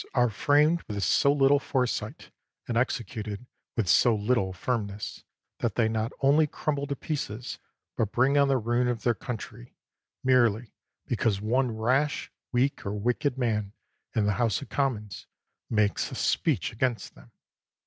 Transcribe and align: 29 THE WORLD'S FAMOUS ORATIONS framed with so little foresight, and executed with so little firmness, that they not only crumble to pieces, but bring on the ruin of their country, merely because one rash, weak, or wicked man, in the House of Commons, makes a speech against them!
29 0.13 0.13
THE 0.13 0.19
WORLD'S 0.19 0.33
FAMOUS 0.33 0.41
ORATIONS 0.41 0.45
framed 0.81 0.95
with 0.97 1.03
so 1.13 1.31
little 1.31 1.59
foresight, 1.59 2.31
and 2.67 2.75
executed 2.75 3.45
with 3.77 3.87
so 3.87 4.15
little 4.15 4.51
firmness, 4.51 5.23
that 5.59 5.75
they 5.75 5.87
not 5.87 6.11
only 6.21 6.47
crumble 6.47 6.87
to 6.87 6.95
pieces, 6.95 7.59
but 7.95 8.11
bring 8.11 8.35
on 8.35 8.47
the 8.47 8.57
ruin 8.57 8.87
of 8.87 9.03
their 9.03 9.13
country, 9.13 9.75
merely 10.23 10.73
because 11.05 11.39
one 11.39 11.77
rash, 11.77 12.31
weak, 12.51 12.83
or 12.83 12.93
wicked 12.95 13.37
man, 13.37 13.73
in 14.15 14.25
the 14.25 14.33
House 14.41 14.59
of 14.63 14.69
Commons, 14.69 15.27
makes 15.69 16.11
a 16.11 16.15
speech 16.15 16.73
against 16.73 17.13
them! 17.13 17.29